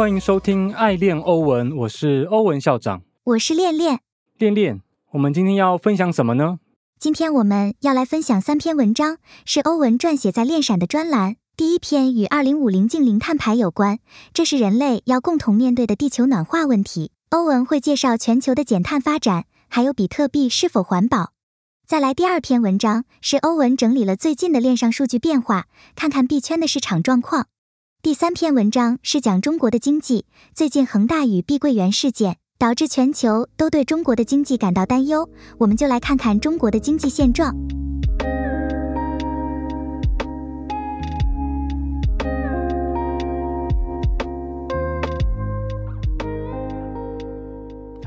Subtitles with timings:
[0.00, 4.00] 欢迎收听《爱恋欧文》，我是欧文校长，我是恋恋。
[4.38, 4.80] 恋恋，
[5.10, 6.58] 我们今天要分享什么呢？
[6.98, 11.36] 今天我们要来分享三篇文章，是欧文撰写在恋闪的专栏。
[11.54, 13.98] 第一篇与二零五零净零碳排有关，
[14.32, 17.12] 这是人类要共同面对的地球暖化问题。
[17.28, 21.32] 欧文会介绍全球的减碳发展，还有比特币是否环保。
[21.86, 27.48] 再来第二篇文章是欧文整理了最近的链上数据变化，看看币圈的市场状况。
[28.02, 37.54] 第三篇文章是讲中国的经济，最近恒大与碧桂园事件导致全球都对中国的经济感到担忧，我们就来看看中国的经济现状。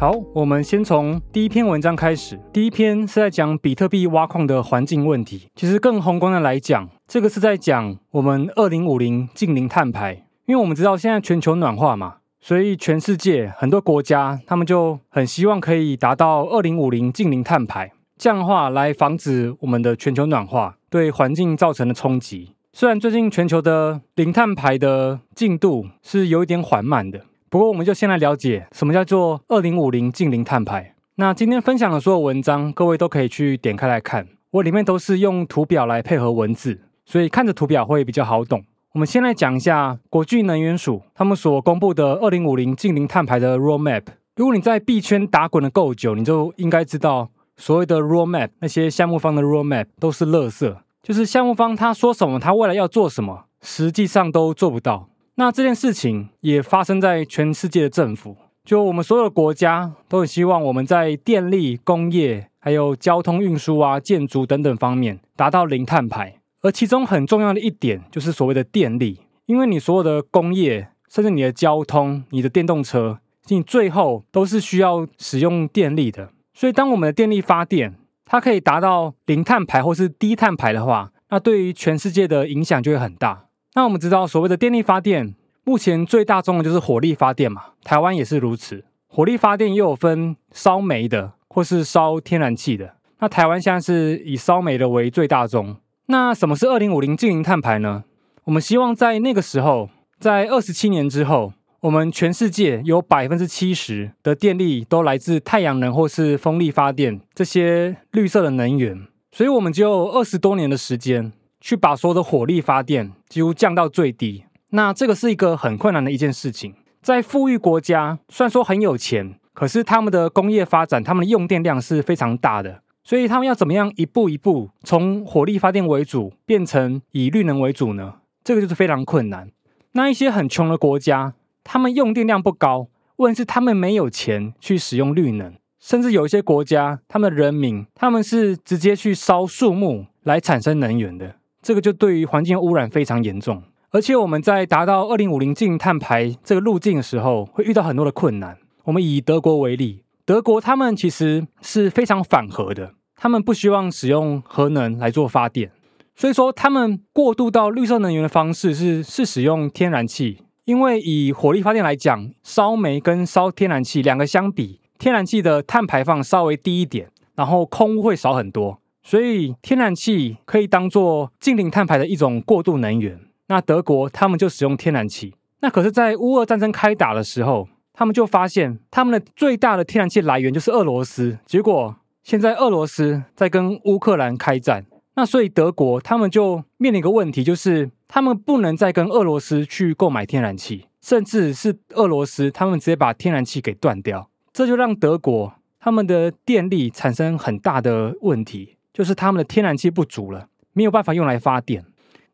[0.04, 2.38] 好，我们先从第一篇文章开始。
[2.52, 5.48] 第一篇是在讲比特币挖矿的环境问题。
[5.56, 10.26] 其实更宏观的来讲，这个是在讲我们二零五零近零碳排。
[10.46, 22.50] 因为我们知道现在全球暖化嘛，所以全世界很多国家他们就很希望可以达到二零五零近零碳排，这样的话来防止我们的全球暖化对环境造成的冲击。
[22.74, 27.22] 虽然最近全球的零碳排的进度是有一点缓慢的。
[27.54, 30.96] 不过，我们就先来了解什么叫做二零五零近零碳排。
[31.18, 34.28] 那今天分享的所有文章，各位都可以去点开来看。
[34.50, 38.64] 我里面都是用图表来配合文字，所以看着图表会比较好懂。
[38.94, 44.02] 我们先来讲一下国际能源署他们所公布的二零五零近零碳排的 roadmap。
[44.36, 55.10] 如果你在币圈打滚的够久，你就应该知道，所谓的 roadmap 那些项目方的 roadmap 都是垃圾，就是项目方他说什么，他未来要做什么，实际上都做不到。
[55.36, 66.36] 那这件事情也发生在全世界的政府，就我们所有的国家都很希望我们在电力、工业、还有交通运输啊、建筑等等方面达到零碳排。
[66.62, 76.30] 而其中很重要的一点就是所谓的电力，因为你所有的工业，甚至你的交通、你的电动车，你最后都是需要使用电力的。
[76.54, 83.43] 所以，当我们的电力发电，它可以达到零碳排或是低碳排的话，那对于全世界的影响就会很大。
[83.76, 87.64] 那我们知道，所谓的电力发电，目前最大宗的就是火力发电嘛。
[87.84, 92.94] 台湾也是如此，火力发电又有分烧煤的或是烧天然气的。
[93.20, 95.78] 那台湾现在是以烧煤的为最大宗。
[96.06, 98.04] 那什么是二零五零净零碳排呢？
[98.44, 109.08] 我们希望在那个时候，在二十七年之后，我们全世界有百分之七十的电力都来自太阳能或是风力发电这些绿色的能源。
[109.32, 111.32] 所以，我们只有二十多年的时间。
[111.64, 116.76] 去把所有的火力发电几乎降到最低，那这个是一个很困难的一件事情。
[117.02, 128.16] 在富裕国家，虽然说很有钱，可是他们的工业发展，他们的用电量是非常大的，所以他们要怎么样一步一步从火力发电为主变成以绿能为主呢？
[128.44, 129.50] 这个就是非常困难。
[129.94, 131.34] 那一些很穷的国家，
[131.64, 141.38] 他们用电量不高，问题是他们没有钱去使用绿能，甚至有一些国家，他们的人民他们是直接去烧树木来产生能源的。
[141.64, 148.58] 这个就对于环境污染非常严重，而且我们在达到二零五零净碳排这个路径的时候，会遇到很多的困难。
[148.84, 155.72] 我们以德国为例，德国他们其实是非常反核的，他们不希望使用核能来做发电，
[156.14, 168.82] 所以说他们过渡到绿色能源的方式是是使用天然气，因为以火力发电来讲，烧煤跟烧天然气两个相比，天然气的碳排放稍微低一点，然后空污会少很多。
[169.04, 173.20] 所以天然气可以当做近零碳排的一种过渡能源。
[173.48, 175.36] 那德国他们就使用天然气。
[175.60, 181.38] 那可是，在乌俄战争开打的时候，他们就发现他们的最大的天然气来源就是俄罗斯。
[181.46, 198.78] 结果现在俄罗斯在跟乌克兰开战，那所以德国他们就面临一个问题，就是他们不能再跟俄罗斯去购买天然气，甚至是俄罗斯他们直接把天然气给断掉，这就让德国他们的电力产生很大的问题。
[198.94, 201.84] 就是他们的天然气不足了，没有办法用来发电。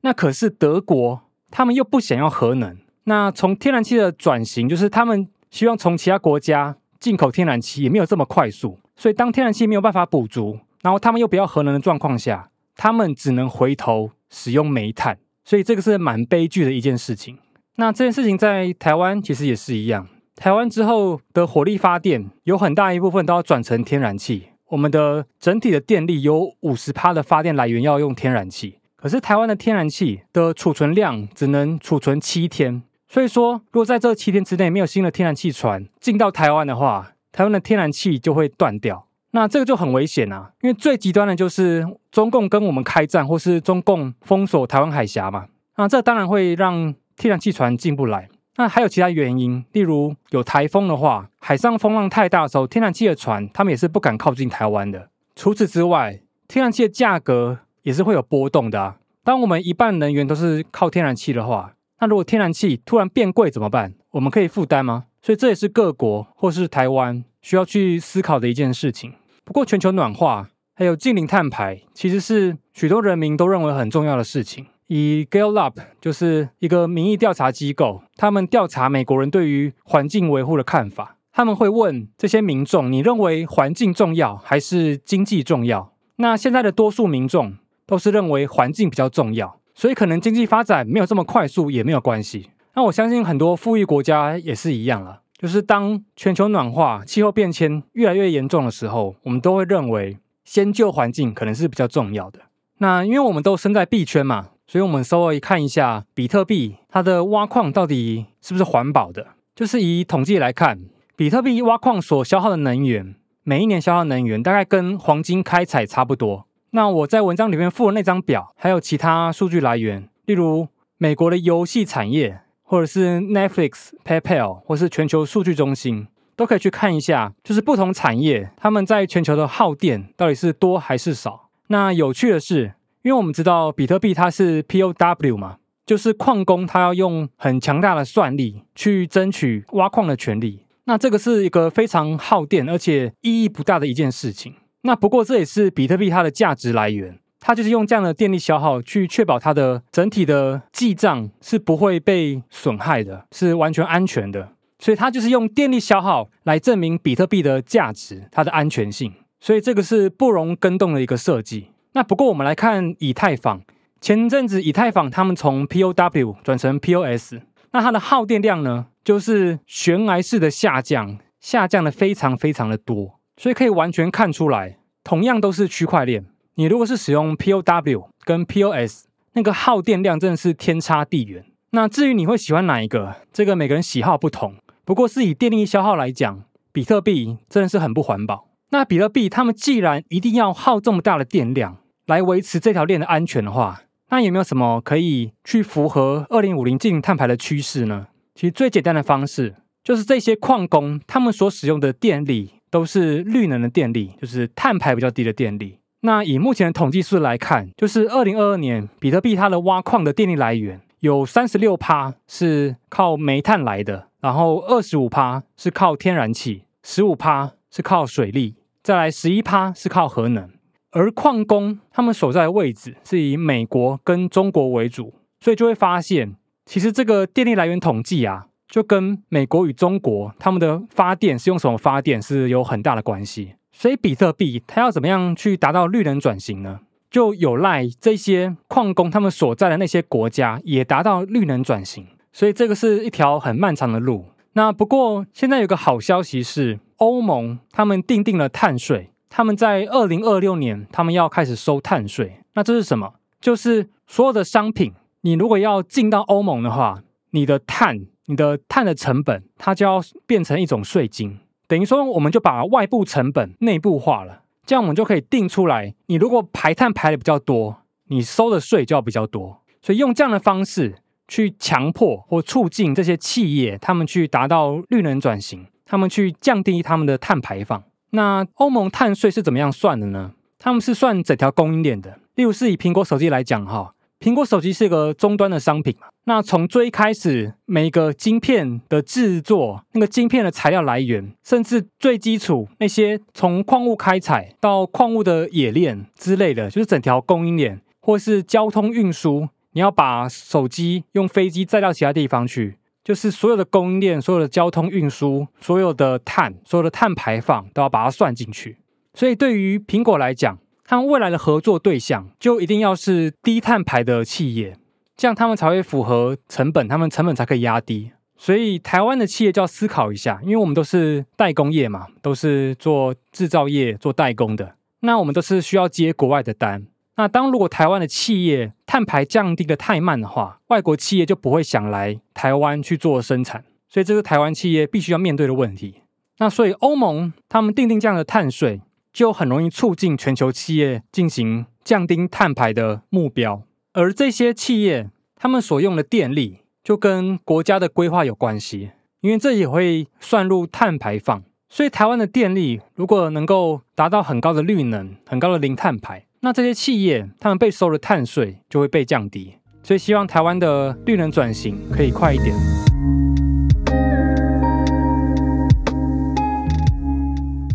[0.01, 2.77] 那可是德国，他们又不想要核能。
[3.05, 8.77] 那从天然气的转型，就是他们希望从其他国家进口天然气，也没有这么快速。
[8.95, 15.17] 所以当天然气没有办法补足，然后他们又不要核能的状况下，他们只能回头使用煤炭。
[15.45, 17.39] 所以这个是蛮悲剧的一件事情。
[17.77, 20.07] 那这件事情在台湾其实也是一样。
[20.35, 24.49] 台湾之后的火力发电，有很大一部分都要转成天然气。
[24.69, 40.51] 我们的整体的电力有五十趴的发电来源要用天然气，可是台湾的天然气的储存量只能储存七天，所以说如果在这七天之内没有新的天然气船进到台湾的话，台湾的天然气就会断掉，那这个就很危险啊！
[40.61, 48.29] 因为最极端的就是中共跟我们开战，或是中共封锁台湾海峡嘛，那这当然会让天然气船进不来。
[48.59, 55.07] 那还有其他原因，例如有台风的话，海上风浪太大的时候，天然气的船他们也是不敢靠近台湾的。
[55.33, 58.97] 除此之外，天然气的价格也是会有波动的啊。
[59.23, 61.71] 当我们一半能源都是靠天然气的话，
[62.01, 63.93] 那如果天然气突然变贵怎么办？
[64.11, 65.05] 我们可以负担吗？
[65.21, 69.13] 所以这也是各国或是台湾需要去思考的一件事情。
[69.45, 74.65] 不过，全球暖化还有近零碳排，其实是许多人民都认为很重要的事情。
[74.89, 81.17] 以 Gallup 就是一个民意调查机构，他们调查美国人对于环境维护的看法。
[81.31, 85.93] 他们会问这些民众：你认为环境重要还是经济重要？
[86.15, 87.53] 那现在的多数民众
[87.85, 92.49] 都是认为环境比较重要，所以可能经济发展没有这么快速也没有关系。
[92.73, 102.39] 那我相信很多富裕国家也是一样了，就是当全球暖化、气候变迁越来越严重的时候，我们都会认为先救环境可能是比较重要的。
[102.79, 109.25] 那因为我们都身在币圈嘛，所以我们稍微看一下比特币它的挖矿到底是不是环保的。
[109.55, 110.79] 就是以统计来看，
[111.15, 116.45] 比特币挖矿所消耗的能源，每一年消耗能源大概跟黄金开采差不多。
[116.69, 120.67] 那我在文章里面附的那张表，还有其他数据来源，例如
[120.99, 122.41] 美国的游戏产业。
[122.61, 126.05] 或者是 Netflix、PayPal，或是全球数据中心，
[126.35, 131.49] 都可以去看一下，就是不同产业他们在全球的耗电到底是多还是少。
[131.69, 132.75] 那有趣的是，
[133.09, 140.67] 因为我们知道比特币它是 POW 嘛，就是矿工他要用很强大的算力去争取挖矿的权利。
[140.83, 144.53] 那这个是一个非常耗电而且意义不大的一件事情。
[144.83, 147.17] 那不过这也是比特币它的价值来源。
[147.39, 154.49] 它就是用这样的电力消耗去确保它的整体的记账是不会被损害的，是完全安全的。
[154.77, 159.11] 所以它就是用电力消耗来证明比特币的价值、它的安全性。
[159.39, 161.69] 所以这个是不容更动的一个设计。
[161.93, 163.61] 那不过我们来看以太坊，
[163.99, 167.35] 前阵子以太坊他们从 POW 转成 POS，
[167.71, 173.19] 那它的耗电量呢，就是悬崖式的下降，下降的非常非常的多。
[173.37, 176.25] 所以可以完全看出来，同样都是区块链。
[176.55, 181.45] 你如果是使用 POW 跟 POS，那个耗电量真的是天差地远。
[181.71, 184.55] 那至于你会喜欢哪一个，这个每个人喜好不同。
[184.83, 186.43] 不过是以电力消耗来讲，
[186.73, 188.48] 比特币真的是很不环保。
[188.71, 198.07] 那比特币他们既然一定要耗这么大的电量来维持这条链的安全的话，那有没有什么可以去符合二零五零净碳排的趋势呢？
[198.35, 205.79] 其实最简单的方式就是这些矿工他们所使用的电力都是绿能的电力，就是碳排比较低的电力。
[206.01, 220.49] 那以目前的统计数来看，就是二零二二年比特币它的挖矿的电力来源有三十六趴是靠煤炭来的，然后二十五趴是靠天然气，十五趴是靠水力，再来十一趴是靠核能。
[220.91, 226.35] 而矿工他们所在的位置是以美国跟中国为主，所以就会发现，
[226.65, 233.53] 其实这个电力来源统计啊，就跟美国与中国他们的发电是用什么发电是有很大的关系。
[233.71, 236.79] 所以，比特币它要怎么样去达到绿能转型呢？
[237.09, 242.07] 就有赖这些矿工他们所在的那些国家也达到绿能转型。
[242.33, 244.25] 所以，这个是一条很漫长的路。
[244.53, 252.41] 那不过，现在有个好消息是，欧盟他们定定了碳税，他们在二零二六年他们要开始收碳税。
[252.53, 253.15] 那这是什么？
[253.41, 261.39] 就是所有的商品，你如果要进到欧盟的话，你的碳、你的碳的成本，它就要变成一种税金。
[261.67, 265.93] 等于说，我们就把外部成本内部化了，这样我们就可以定出来。
[266.07, 269.61] 你如果排碳排的比较多，你收的税就要比较多。
[269.81, 270.95] 所以用这样的方式
[271.27, 277.83] 去强迫或促进这些企业，他们去达到绿能转型，他们去降低他们的碳排放。
[278.11, 280.33] 那欧盟碳税是怎么样算的呢？
[280.59, 282.19] 他们是算整条供应链的。
[282.35, 283.95] 例如是以苹果手机来讲，哈。
[284.19, 286.07] 苹果手机是一个终端的商品嘛？
[286.25, 302.75] 那从最开始，每一个晶片的制作，那个晶片的材料来源，甚至最基础那些从矿物开采到矿物的冶炼之类的，就是整条供应链，或是交通运输，你要把手机用飞机载到其他地方去，
[303.09, 308.77] 就是所有的供应链、所有的交通运输、所有的碳、所有的碳排放都要把它算进去。
[309.15, 314.77] 所以对于苹果来讲，他们未来的合作对象就一定要是低碳排的企业，
[315.17, 318.11] 这样他们才会符合成本，他们成本才可以压低。
[318.37, 326.85] 所以台湾的企业就要思考一下，因为我们都是代工业嘛，都是做制造业、做代工的，那我们都是需要接国外的单。
[327.19, 335.95] 那当如果台湾的企业碳排降低的太慢的话，外国企业就不会想来台湾去做生产，所以这是台湾企业必须要面对的问题。
[336.37, 338.81] 那所以欧盟他们定定这样的碳税。
[339.11, 351.43] 就很容易促进全球企业进行降低碳排的目标，而这些企业他们所用的电力就跟国家的规划有关系，因为这也会算入碳排放。
[351.67, 359.55] 所以台湾的电力如果能够达到很高的绿能、很高的零碳排，那这些企业他们被收的碳税就会被降低。
[359.83, 362.55] 所以希望台湾的绿能转型可以快一点。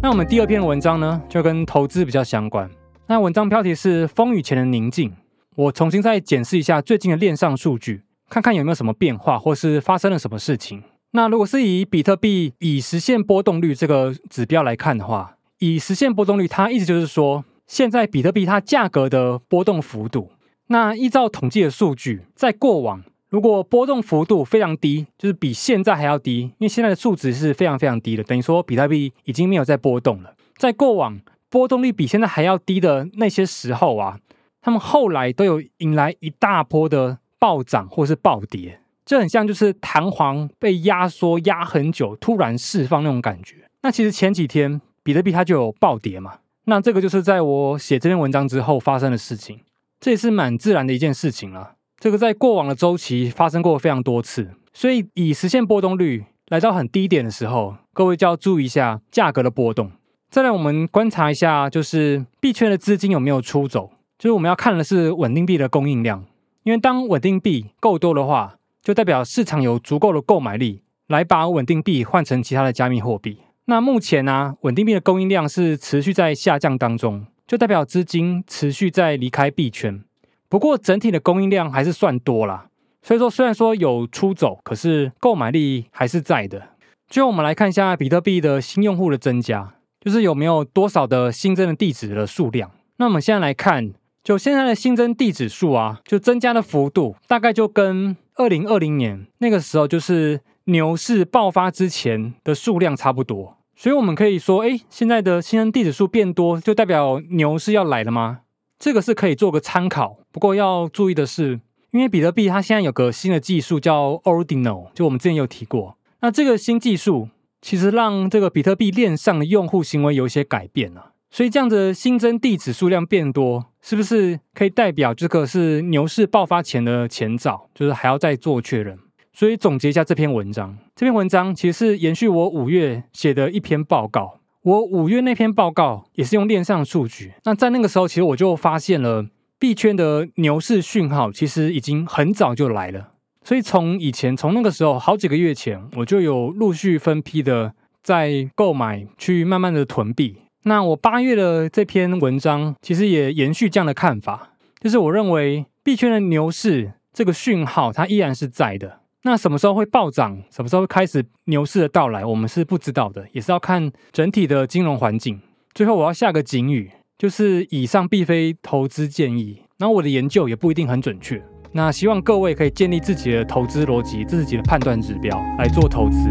[0.02, 2.70] 那我们第二篇文章呢，就跟投资比较相关。
[3.06, 5.12] 那文章标题是“风雨前的宁静”。
[5.56, 10.82] 我重新再检视一下最近的链上数据，看看有没有什么变化，或是发生了什么事情。
[11.10, 20.32] 那如果是以比特币以实现波动率这个指标来看的话，以实现波动率，它意思就是说，现在比特币它价格的波动幅度。
[20.68, 30.34] 那依照统计的数据，在过往，如果波动幅度非常低，就是比现在还要低，因为现在的数值是非常非常低的，等于说比特币已经没有在波动了。
[30.56, 34.18] 在过往波动率比现在还要低的那些时候啊。
[34.66, 43.56] 他们后来都有引来一大波的暴涨或是暴跌，这很像就是弹簧被压缩压很久，突然释放那种感觉。
[43.82, 49.60] 那其实前几天比特币它就有暴跌嘛，那这个就是在我写这篇文章之后发生的事情，
[50.00, 51.74] 这也是蛮自然的一件事情了。
[51.98, 59.90] 这个在过往的周期发生过非常多次，所以以实现波动率来到很低点的时候，各位就要注意一下价格的波动。
[60.30, 63.92] 再来，我们观察一下，就是币圈的资金有没有出走。
[64.18, 66.24] 就是我们要看的是稳定币的供应量，
[66.62, 73.38] 因为当稳定币够多的话，就代表市场有足够的购买力来把稳定币换成其他的加密货币。
[73.66, 80.02] 那目前呢，稳定币的供应量是持续在下降当中，就代表资金持续在离开币圈。
[80.48, 82.66] 不过整体的供应量还是算多啦，
[83.02, 86.68] 所以说虽然说有出走，可是购买力还是在的。
[87.08, 92.70] 就我们来看一下比特币的新用户的增加，就是有没有多少的新增的地址的数量。
[92.96, 93.92] 那我们现在来看。
[94.22, 103.58] 就现在的新增地址数啊，就增加的幅度大概就跟二零二零年那个时候，就是牛市爆发之前的数量差不多。
[103.76, 108.40] 所以我们可以说，哎，现在的新增地址数变多，就代表牛市要来了吗？
[108.78, 110.18] 这个是可以做个参考。
[110.30, 115.96] 不过要注意的是，因为比特币它现在有个新的技术叫 Ordinal，就我们之前有提过。
[116.20, 117.28] 那这个新技术
[117.60, 121.12] 其实让这个比特币链上的用户行为有一些改变了。
[121.30, 127.68] 所以这样子新增地址数量变多，是不是可以代表这个是牛市爆发前的前兆？
[127.74, 128.96] 就是还要再做确认。
[129.34, 134.38] 所以总结一下这篇文章，这篇文章其实是延续我五月写的一篇报告。
[134.62, 137.32] 我五月那篇报告也是用链上数据。
[137.42, 139.26] 那在那个时候，其实我就发现了
[139.58, 143.10] 币圈的牛市讯号，其实已经很早就来了。
[143.42, 150.36] 所以从以前，从那个时候好几个月前，我就有陆续分批的在购买，去慢慢的囤币。
[150.62, 159.00] 那我八月的这篇文章其实也延续这样的看法，就是我认为币圈的牛市这个讯号它依然是在的。
[159.26, 165.40] 那什么时候会暴涨，什么时候会开始牛市的到来，我们是不知道的，也是要看整体的金融环境。
[165.72, 171.42] 最后我要下个警语，就是以上并非投资建议，然后我的研究也不一定很准确。
[171.72, 176.28] 那希望各位可以建立自己的投资逻辑，自己的判断指标来做投资。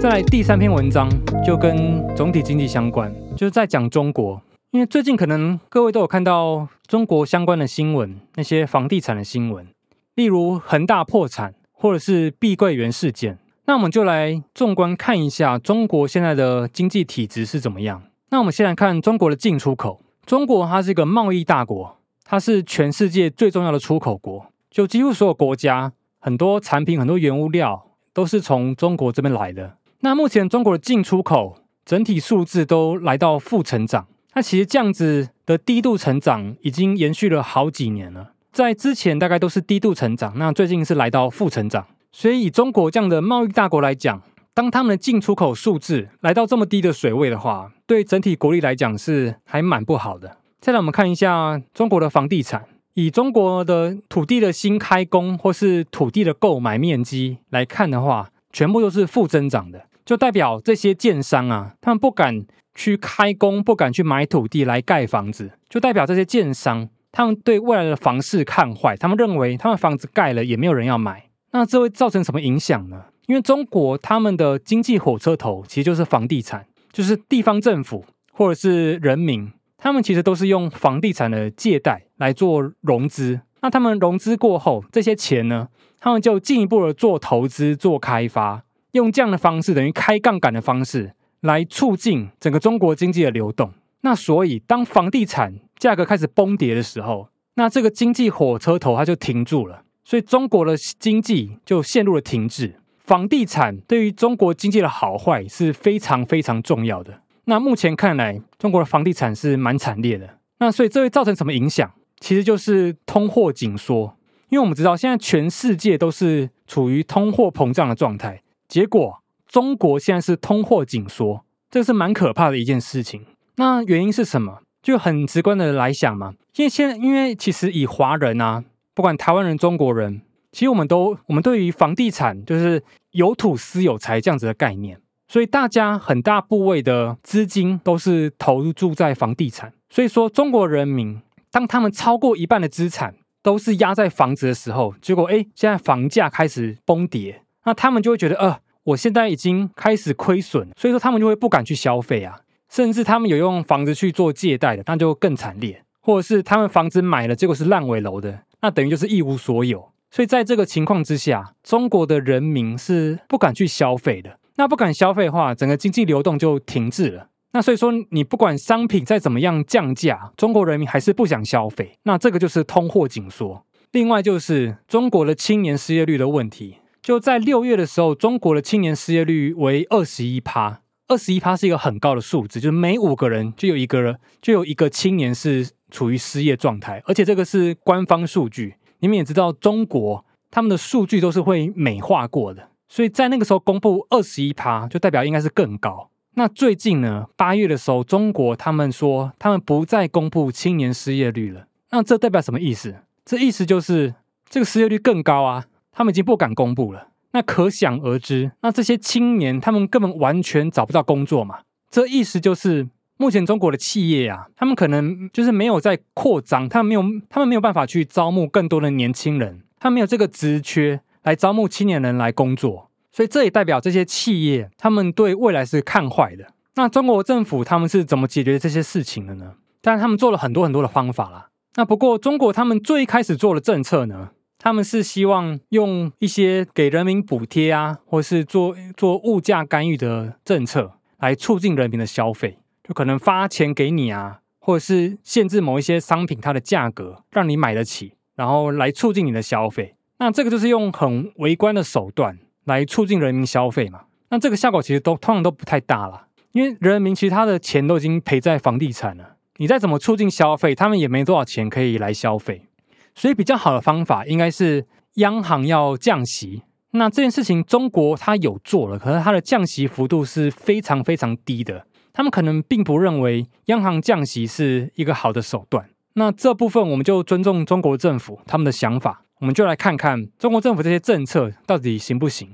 [0.00, 1.08] 再来第三篇文章
[1.46, 4.42] 就跟总体经济相关，就是在讲中国。
[4.72, 9.66] 因为最近可能各位都有看到中国相关的新闻，那些房地产的新闻，
[10.14, 13.36] 例如恒大破产或者是碧桂园事件。
[13.64, 18.00] 那我们就来纵观看一下中国现在的经济体制是怎么样。
[18.28, 20.00] 那我们先来看中国的进出口。
[20.24, 29.78] 中国它是一个贸易大国，它是全世界最重要的出口国，就几乎所有国家很多产品、很多原物料都是从中国这边来的。
[30.02, 38.32] 那目前中国的进出口整体数字都来到负成长，那其实这样子的低度成长已经延续了好几年了。
[38.52, 41.86] 在之前大概都是低度成长，那最近是来到负成长。
[42.12, 44.22] 所以以中国这样的贸易大国来讲，
[44.52, 50.38] 当他们的进出口数字来到这么低的水位的话，对整体国力来讲是还蛮不好的。
[50.60, 59.86] 再来我们看一下中国的房地产，以中国的土地的新开工或是土地的购买面积来看的话，全部都是负增长的。
[60.04, 73.04] 就代表这些建商啊，他们不敢去开工，不敢去买土地来盖房子，就代表这些建商他们对未来的房市看坏，他们认为他们房子盖了也没有人要买，那这会造成什么影响呢？
[73.26, 85.68] 因为中国他们的经济火车头其实就是房地产，就是地方政府或者是人民，他们其实都是用房地产的借贷来做融资，那他们融资过后，这些钱呢，
[86.00, 88.64] 他们就进一步的做投资、做开发。
[88.92, 93.72] 用这样的方式，等于开杠杆的方式来促进整个中国经济的流动。
[94.02, 102.76] 那所以当房地产价格开始崩跌的时候，那这个经济火车头它就停住了，所以中国的经济就陷入了停滞。
[102.98, 107.22] 房地产对于中国经济的好坏是非常非常重要的。
[107.44, 110.38] 那目前看来，中国的房地产是蛮惨烈的。
[110.58, 111.90] 那所以这会造成什么影响？
[112.20, 114.16] 其实就是通货紧缩。
[114.50, 123.26] 因为我们知道现在全世界都是处于通货膨胀的状态，结果中国现在是通货紧缩，这是蛮可怕的一件事情。
[123.56, 124.60] 那原因是什么？
[124.80, 128.62] 就很直观的来想嘛，因为现在因为其实以华人啊，
[128.94, 132.80] 不管台湾人、中国人，其实我们都我们对于房地产就是
[133.10, 139.72] 有土私有财这样子的概念，所以大家很大部位的资金都是投注在房地产。
[139.90, 152.40] 所以说，中国人民当他们超过一半的资产都是压在房子的时候，结果哎，现在房价开始崩跌，那他们就会觉得，呃，我现在已经开始亏损，所以说他们就会不敢去消费啊。
[152.68, 159.90] 甚至他们有用房子去做借贷的，那就更惨烈；或者是他们房子买了，结果是烂尾楼的，那等于就是一无所有。
[160.12, 164.38] 所以在这个情况之下，中国的人民是不敢去消费的。
[164.56, 167.28] 那不敢消费的话，整个经济流动就停滞了。
[167.52, 171.98] 那所以说，你不管商品再怎么样降价，中国人民还是不想消费。
[172.04, 173.64] 那这个就是通货紧缩。
[173.90, 180.82] 另外就是中国的青年失业率的问题，就在六月的时候，中国的青年失业率为二十一趴。
[181.08, 188.76] 二十一趴是一个很高的数字，就是每五个人就有一个人就有一个青年是处于失业状态，而且这个是官方数据。
[189.00, 196.10] 你们也知道，中国他们的数据都是会美化过的，所以在那个时候公布二十一趴，就代表应该是更高。
[196.34, 201.66] 那最近呢，八月的时候，中国他们说他们不再公布青年失业率了。
[201.90, 202.94] 那这代表什么意思？
[203.24, 204.14] 这意思就是
[204.48, 207.08] 这个失业率更高啊，他们已经不敢公布了。
[207.32, 211.60] 那可想而知，那这些青年他们根本完全找不到工作嘛？
[211.88, 226.46] 这意思就是，目前中国的企业啊，他们可能就是没有在扩张，他们没有，他们没有办法去招募更多的年轻人，他没有这个职缺来招募青年人来工作，所以这也代表这些企业他们对未来是看坏的。
[226.74, 229.54] 那中国政府他们是怎么解决这些事情的呢？
[229.82, 231.48] 当然，他们做了很多很多的方法啦。
[231.76, 234.30] 那不过，中国他们最开始做的政策呢？
[234.62, 249.94] 他们是希望用一些给人民补贴啊，或是做做物价干预的政策来促进人民的消费，就可能发钱给你啊，或者是限制某一些商品它的价格，让你买得起，然后来促进你的消费。
[250.18, 254.02] 那这个就是用很微观的手段来促进人民消费嘛。
[254.28, 262.66] 那这个效果其实都通常都不太大了，因为人民其实他的钱都已经赔在房地产了，你再怎么促进消费，他们也没多少钱可以来消费。
[263.14, 266.62] 所以比较好的方法应该是央行要降息。
[266.92, 271.86] 那这件事情中国它有做了，可是它的降息幅度是非常非常低的。
[272.12, 275.88] 他们可能并不认为央行降息是一个好的手段。
[276.14, 282.48] 那这部分我们就尊重中国政府他们的想法，我们就来看看中国政府这些政策到底行不行。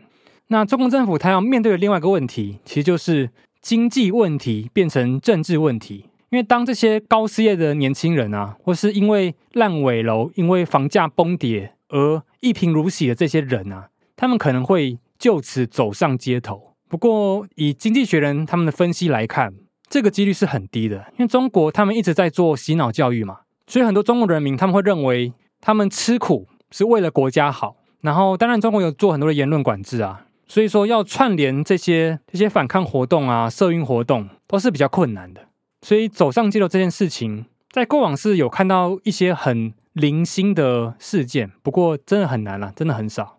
[0.49, 3.31] 那中国政府它要面对的另外一个问题，其实就是
[3.63, 6.05] 经济问题变成政治问题。
[6.37, 16.75] 因为当这些高失业的年轻人啊，或是因为烂尾楼、因为房价崩跌而一贫如洗的这些人啊，他们可能会就此走上街头。
[16.91, 19.55] 不过，以经济学人他们的分析来看，
[19.89, 21.07] 这个几率是很低的。
[21.13, 27.77] 因为中国他们一直在做洗脑教育嘛，所以很多中国人民他们会认为他们吃苦是为了国家好。
[28.03, 35.46] 然后，当然中国有做很多的言论管制啊，所以说要串联这些这些反抗活动啊、社运活动都是比较困难的。
[35.87, 43.39] 所以走上街头这件事情，在过往是有看到一些很零星的事件，不过真的很难了，真的很少。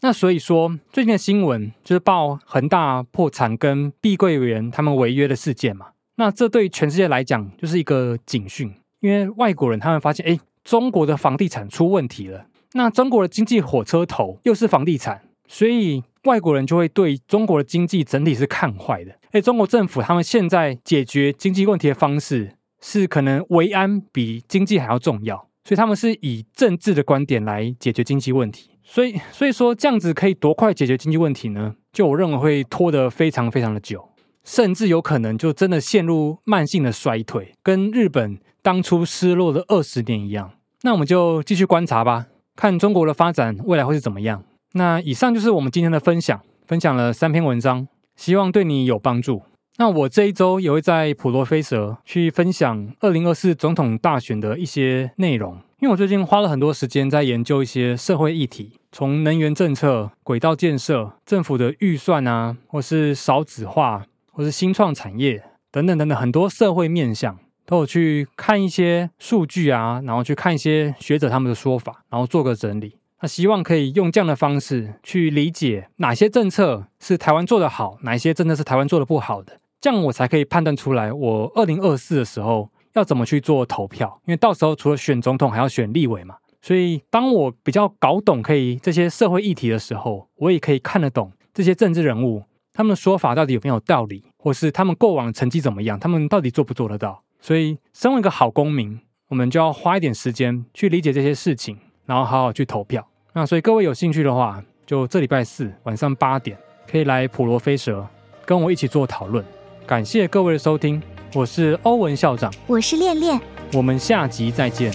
[0.00, 5.90] 那所以说，最近的新闻就是报恒大破产跟碧桂园他们违约的事件嘛。
[6.16, 12.46] 那这对全世界来讲就是一个警讯，因为外国人他们发现，哎，中国的房地产出问题了。
[12.72, 16.02] 那中国的经济火车头又是房地产，所以。
[16.24, 19.14] 外国人就会对中国的经济整体是看坏的。
[19.32, 28.70] 哎，中国政府他们现在解决经济问题的方式是可能维安比经济还要重要，所以他们是以政治的观点来解决经济问题。
[28.82, 31.74] 所以，所以说这样子可以多快解决经济问题呢？
[31.92, 34.08] 就我认为会拖得非常非常的久，
[34.44, 40.52] 甚至有可能就真的陷入慢性的衰退，跟日本当初失落的二十年一样。
[40.80, 44.42] 那我们就继续观察吧，看中国的发展未来会是怎么样。
[44.76, 49.42] 那以上就是我们今天的分享，分享了三篇文章，希望对你有帮助。
[49.76, 67.38] 那我这一周也会在普罗飞蛇去分享二零二四总统大选的一些内容，因为我最近花了很多时间在研究一些社会议题，从能源政策、轨道建设、政府的预算啊，或是少子化，或是新创产业等等等等很多社会面向。
[67.66, 72.96] 都有去看一些数据啊，然后去看一些学者他们的说法，然后做个整理。
[73.24, 84.20] 那希望可以用这样的方式去理解哪些政策是台湾做得好，哪一些政策是台湾做的不好的，这样我才可以判断出来，我二零二四的时候要怎么去做投票。
[84.26, 86.36] 因为到时候除了选总统，还要选立委嘛。
[86.60, 92.42] 所以当我比较搞懂可以这些社会议题的时候，我也可以看得懂这些政治人物
[92.74, 97.24] 他们的说法到底有没有道理，或是他们过往的成绩怎么样，他们到底做不做得到。
[97.40, 103.08] 所以，身为一个好公民，我们就要花一点时间去理解这些事情，然后好好去投票。
[103.36, 106.56] 那所以各位有兴趣的话，就这礼拜四晚上八点
[106.88, 108.06] 可以来普罗飞蛇
[108.44, 109.44] 跟我一起做讨论。
[109.84, 111.02] 感谢各位的收听，
[111.34, 113.40] 我是欧文校长，我是恋恋，
[113.72, 114.92] 我们下集再见。